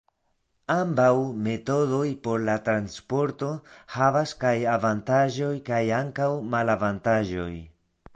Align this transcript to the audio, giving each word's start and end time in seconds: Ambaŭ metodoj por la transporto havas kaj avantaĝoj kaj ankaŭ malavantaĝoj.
Ambaŭ 0.75 1.09
metodoj 1.47 2.07
por 2.27 2.39
la 2.47 2.55
transporto 2.69 3.49
havas 3.97 4.33
kaj 4.45 4.55
avantaĝoj 4.77 5.51
kaj 5.69 5.83
ankaŭ 5.99 6.31
malavantaĝoj. 6.55 7.49